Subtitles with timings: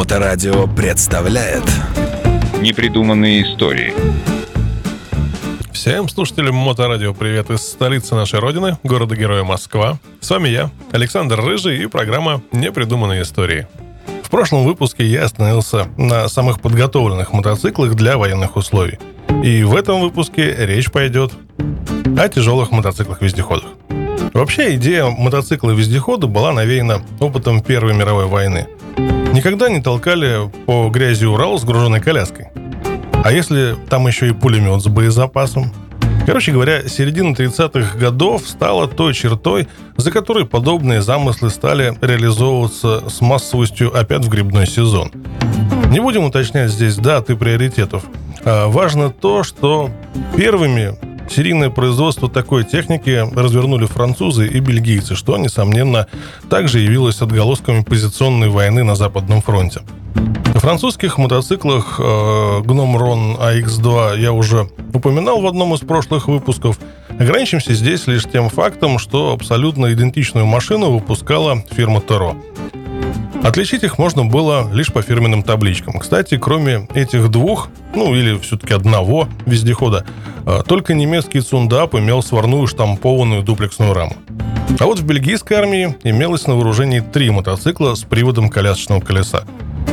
[0.00, 1.62] Моторадио представляет
[2.62, 3.92] Непридуманные истории
[5.72, 9.98] Всем слушателям Моторадио привет из столицы нашей родины, города-героя Москва.
[10.20, 13.66] С вами я, Александр Рыжий и программа «Непридуманные истории».
[14.22, 18.98] В прошлом выпуске я остановился на самых подготовленных мотоциклах для военных условий.
[19.44, 21.34] И в этом выпуске речь пойдет
[22.18, 23.68] о тяжелых мотоциклах-вездеходах.
[24.32, 28.66] Вообще идея мотоцикла-вездехода была навеяна опытом Первой мировой войны.
[29.32, 32.48] Никогда не толкали по грязи Урал с груженной коляской.
[33.24, 35.72] А если там еще и пулемет с боезапасом?
[36.26, 43.20] Короче говоря, середина 30-х годов стала той чертой, за которой подобные замыслы стали реализовываться с
[43.20, 45.12] массовостью опять в грибной сезон.
[45.90, 48.04] Не будем уточнять здесь даты приоритетов.
[48.44, 49.90] А важно то, что
[50.36, 50.96] первыми
[51.30, 56.08] Серийное производство такой техники развернули французы и бельгийцы, что, несомненно,
[56.50, 59.82] также явилось отголосками позиционной войны на Западном фронте.
[60.52, 66.80] На французских мотоциклах э, Гном Рон AX2 я уже упоминал в одном из прошлых выпусков.
[67.16, 72.34] Ограничимся здесь лишь тем фактом, что абсолютно идентичную машину выпускала фирма Теро.
[73.42, 75.98] Отличить их можно было лишь по фирменным табличкам.
[75.98, 80.04] Кстати, кроме этих двух, ну или все-таки одного вездехода,
[80.44, 84.14] э, только немецкий Цундап имел сварную штампованную дуплексную раму.
[84.78, 89.44] А вот в бельгийской армии имелось на вооружении три мотоцикла с приводом колясочного колеса.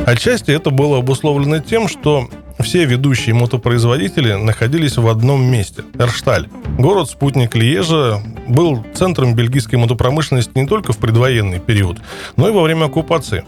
[0.05, 6.47] Отчасти это было обусловлено тем, что все ведущие мотопроизводители находились в одном месте– Эршталь.
[6.77, 11.97] Город-спутник Лиежа был центром бельгийской мотопромышленности не только в предвоенный период,
[12.35, 13.43] но и во время оккупации.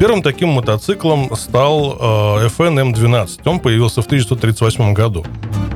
[0.00, 1.96] Первым таким мотоциклом стал
[2.40, 3.40] э, FN M12.
[3.46, 5.24] Он появился в 1938 году.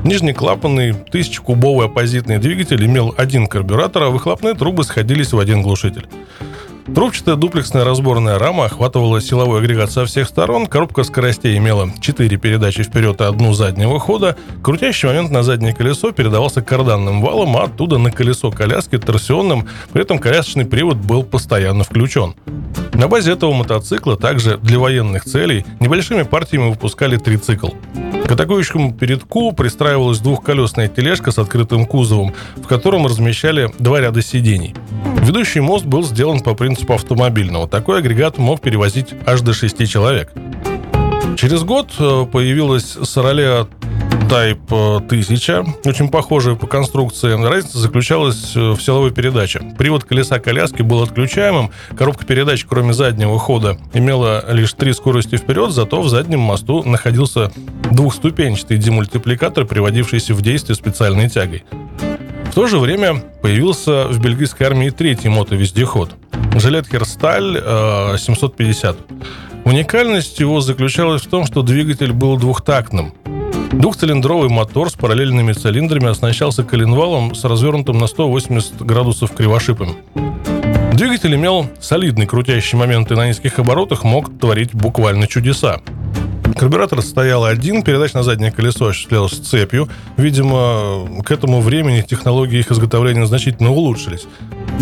[0.04, 6.06] Нижнеклапанный 1000-кубовый оппозитный двигатель имел один карбюратор, а выхлопные трубы сходились в один глушитель.
[6.86, 12.82] Трубчатая дуплексная разборная рама охватывала силовой агрегат со всех сторон, коробка скоростей имела 4 передачи
[12.82, 17.98] вперед и одну заднего хода, крутящий момент на заднее колесо передавался карданным валом, а оттуда
[17.98, 22.34] на колесо коляски торсионным, при этом колясочный привод был постоянно включен.
[22.94, 27.70] На базе этого мотоцикла также для военных целей небольшими партиями выпускали трицикл.
[28.26, 34.74] К атакующему передку пристраивалась двухколесная тележка с открытым кузовом, в котором размещали два ряда сидений.
[35.22, 37.68] Ведущий мост был сделан по принципу автомобильного.
[37.68, 40.32] Такой агрегат мог перевозить аж до 6 человек.
[41.36, 43.68] Через год э, появилась Сороле
[44.28, 47.40] Type 1000, очень похожая по конструкции.
[47.40, 49.60] Разница заключалась э, в силовой передаче.
[49.78, 55.70] Привод колеса коляски был отключаемым, коробка передач, кроме заднего хода, имела лишь три скорости вперед,
[55.70, 57.52] зато в заднем мосту находился
[57.92, 61.62] двухступенчатый демультипликатор, приводившийся в действие специальной тягой.
[62.52, 66.10] В то же время появился в бельгийской армии третий мотовездеход–
[66.54, 67.56] Жилет Херсталь
[68.18, 68.94] 750.
[69.64, 73.14] Уникальность его заключалась в том, что двигатель был двухтактным.
[73.72, 79.94] Двухцилиндровый мотор с параллельными цилиндрами оснащался коленвалом с развернутым на 180 градусов кривошипами.
[80.92, 85.80] Двигатель имел солидный крутящий момент и на низких оборотах мог творить буквально чудеса.
[86.56, 89.88] Карбюратор стоял один, передач на заднее колесо осуществлялась цепью.
[90.16, 94.26] Видимо, к этому времени технологии их изготовления значительно улучшились.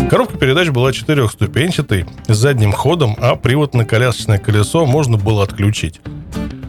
[0.09, 6.01] Коробка передач была четырехступенчатой, с задним ходом, а привод на колясочное колесо можно было отключить.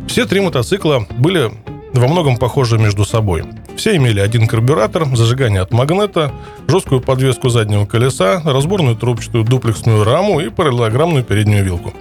[0.06, 1.50] Все три мотоцикла были
[1.94, 3.44] во многом похожи между собой.
[3.76, 6.32] Все имели один карбюратор, зажигание от магнета,
[6.68, 11.92] жесткую подвеску заднего колеса, разборную трубчатую дуплексную раму и параллелограммную переднюю вилку.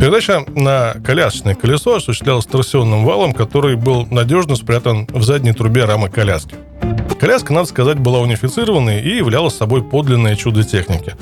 [0.00, 6.08] Передача на колясочное колесо осуществлялась торсионным валом, который был надежно спрятан в задней трубе рамы
[6.08, 6.54] коляски.
[7.18, 11.16] Коляска, надо сказать, была унифицированной и являла собой подлинное чудо техники.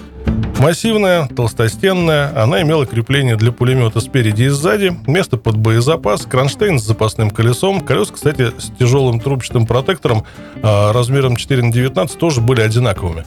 [0.59, 6.85] Массивная, толстостенная, она имела крепление для пулемета спереди и сзади, место под боезапас, кронштейн с
[6.85, 7.81] запасным колесом.
[7.81, 10.25] Колеса, кстати, с тяжелым трубчатым протектором
[10.63, 13.25] а, размером 4 на 19 тоже были одинаковыми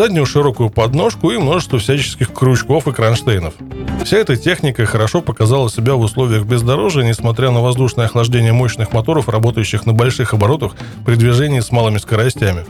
[0.00, 3.52] заднюю широкую подножку и множество всяческих крючков и кронштейнов.
[4.02, 9.28] Вся эта техника хорошо показала себя в условиях бездорожья, несмотря на воздушное охлаждение мощных моторов,
[9.28, 10.72] работающих на больших оборотах
[11.04, 12.64] при движении с малыми скоростями.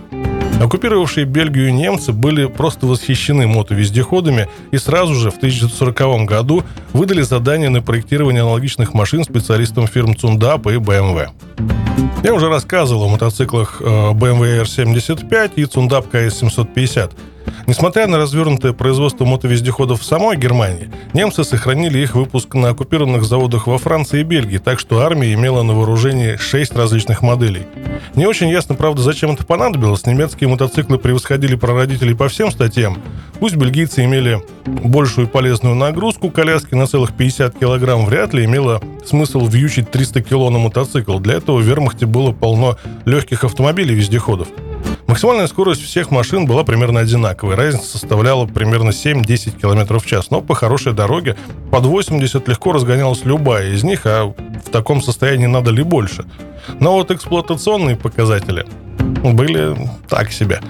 [0.61, 7.69] Оккупировавшие Бельгию немцы были просто восхищены мотовездеходами и сразу же в 1940 году выдали задание
[7.69, 11.29] на проектирование аналогичных машин специалистам фирм Цундап и BMW.
[12.23, 17.13] Я уже рассказывал о мотоциклах BMW R75 и Цундап KS750.
[17.67, 23.67] Несмотря на развернутое производство мотовездеходов в самой Германии, немцы сохранили их выпуск на оккупированных заводах
[23.67, 27.67] во Франции и Бельгии, так что армия имела на вооружении 6 различных моделей.
[28.15, 30.07] Не очень ясно, правда, зачем это понадобилось.
[30.07, 32.99] Немецкие мотоциклы превосходили прародителей по всем статьям.
[33.39, 39.47] Пусть бельгийцы имели большую полезную нагрузку, коляски на целых 50 килограмм вряд ли имело смысл
[39.47, 41.19] вьючить 300 кило на мотоцикл.
[41.19, 44.49] Для этого в вермахте было полно легких автомобилей-вездеходов.
[45.11, 47.57] Максимальная скорость всех машин была примерно одинаковой.
[47.57, 50.31] Разница составляла примерно 7-10 км в час.
[50.31, 51.37] Но по хорошей дороге
[51.73, 56.27] под 80 легко разгонялась любая из них, а в таком состоянии надо ли больше.
[56.79, 58.65] Но вот эксплуатационные показатели
[59.01, 59.77] были
[60.09, 60.61] так себе.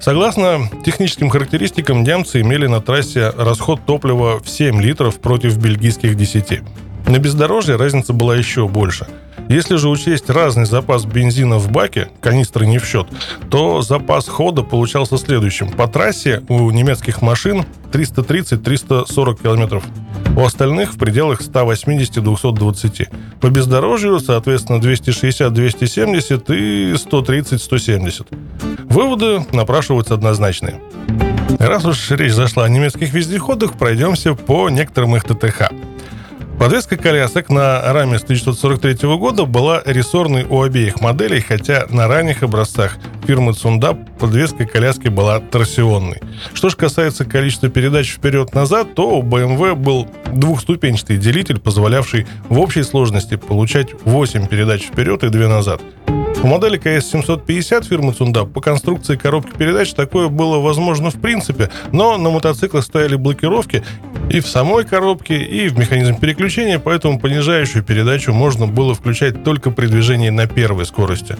[0.00, 6.62] Согласно техническим характеристикам, немцы имели на трассе расход топлива в 7 литров против бельгийских 10.
[7.06, 9.06] На бездорожье разница была еще больше–
[9.48, 13.06] если же учесть разный запас бензина в баке, канистры не в счет,
[13.50, 15.70] то запас хода получался следующим.
[15.70, 19.84] По трассе у немецких машин 330-340 километров.
[20.36, 23.08] У остальных в пределах 180-220.
[23.40, 28.26] По бездорожью, соответственно, 260-270 и 130-170.
[28.88, 30.80] Выводы напрашиваются однозначные.
[31.58, 35.70] Раз уж речь зашла о немецких вездеходах, пройдемся по некоторым их ТТХ.
[36.64, 42.42] Подвеска колясок на раме с 1943 года была рессорной у обеих моделей, хотя на ранних
[42.42, 42.96] образцах
[43.26, 46.22] фирмы Цунда подвеска коляски была торсионной.
[46.54, 52.82] Что же касается количества передач вперед-назад, то у BMW был двухступенчатый делитель, позволявший в общей
[52.82, 55.82] сложности получать 8 передач вперед и 2 назад.
[56.42, 62.18] У модели КС-750 фирмы Цунда по конструкции коробки передач такое было возможно в принципе, но
[62.18, 63.82] на мотоциклах стояли блокировки,
[64.30, 69.70] и в самой коробке, и в механизм переключения, поэтому понижающую передачу можно было включать только
[69.70, 71.36] при движении на первой скорости.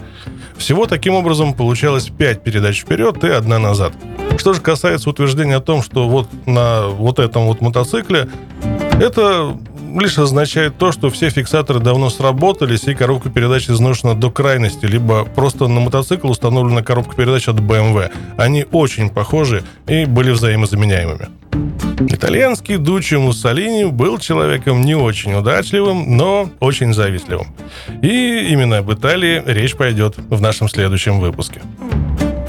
[0.57, 3.93] Всего таким образом получалось 5 передач вперед и одна назад.
[4.37, 8.29] Что же касается утверждения о том, что вот на вот этом вот мотоцикле,
[8.99, 9.57] это
[9.99, 15.25] лишь означает то, что все фиксаторы давно сработались, и коробка передач изношена до крайности, либо
[15.25, 18.11] просто на мотоцикл установлена коробка передач от BMW.
[18.37, 21.27] Они очень похожи и были взаимозаменяемыми.
[21.99, 27.47] Итальянский Дуччи Муссолини был человеком не очень удачливым, но очень завистливым.
[28.01, 31.61] И именно об Италии речь пойдет в нашем следующем выпуске.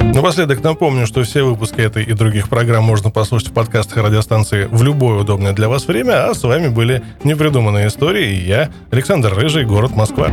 [0.01, 4.83] Напоследок напомню, что все выпуски этой и других программ можно послушать в подкастах радиостанции в
[4.83, 9.65] любое удобное для вас время, а с вами были «Непридуманные истории» и я, Александр Рыжий,
[9.65, 10.31] город Москва.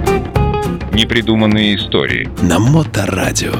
[0.94, 2.30] Непридуманные истории.
[2.42, 3.54] На Моторадио.